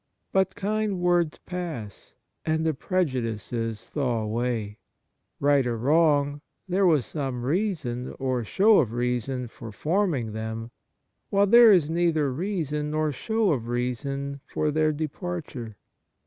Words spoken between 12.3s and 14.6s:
reason nor show of reason 5 2 68 Kindness